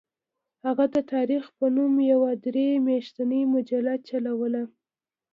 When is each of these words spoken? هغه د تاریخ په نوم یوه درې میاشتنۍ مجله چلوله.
هغه 0.65 0.85
د 0.93 0.97
تاریخ 1.13 1.43
په 1.57 1.65
نوم 1.75 1.93
یوه 2.13 2.31
درې 2.45 2.67
میاشتنۍ 2.87 3.41
مجله 3.55 3.93
چلوله. 4.07 4.63